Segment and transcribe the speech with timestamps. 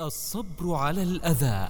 [0.00, 1.68] الصبر على الأذى.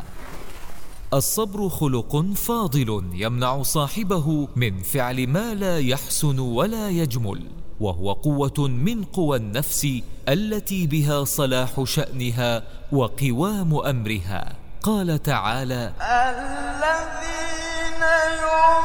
[1.15, 7.46] الصبر خلق فاضل يمنع صاحبه من فعل ما لا يحسن ولا يجمل
[7.80, 9.88] وهو قوة من قوى النفس
[10.29, 12.62] التي بها صلاح شأنها
[12.93, 14.56] وقوام أمرها.
[14.83, 18.77] قال تعالى الذين ينفقون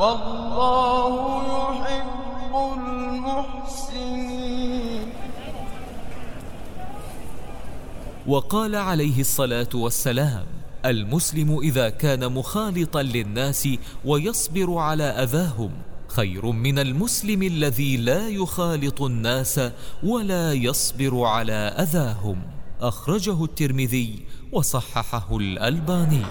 [0.00, 1.12] والله
[1.44, 4.40] يحب المحسنين.
[8.26, 10.46] وقال عليه الصلاة والسلام
[10.84, 13.68] المسلم إذا كان مخالطا للناس
[14.04, 15.70] ويصبر على أذاهم
[16.08, 19.60] خير من المسلم الذي لا يخالط الناس
[20.02, 22.42] ولا يصبر على أذاهم.
[22.80, 26.22] أخرجه الترمذي وصححه الألباني.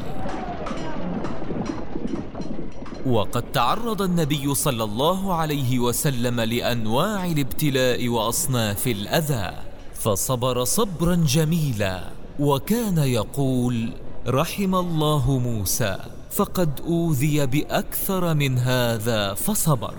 [3.06, 9.52] وقد تعرض النبي صلى الله عليه وسلم لأنواع الابتلاء وأصناف الأذى
[9.94, 12.04] فصبر صبرا جميلا.
[12.40, 13.90] وكان يقول
[14.28, 15.98] رحم الله موسى
[16.32, 19.94] فقد أوذي بأكثر من هذا فصبر.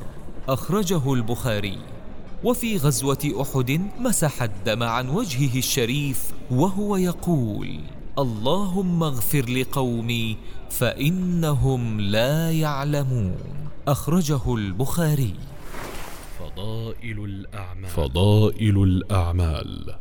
[0.48, 1.78] أخرجه البخاري.
[2.44, 7.80] وفي غزوة أحد مسح الدم عن وجهه الشريف وهو يقول
[8.18, 10.36] اللهم اغفر لقومي
[10.70, 13.36] فإنهم لا يعلمون.
[13.88, 15.34] أخرجه البخاري.
[16.38, 17.90] فضائل الأعمال.
[17.90, 19.94] فضائل الأعمال.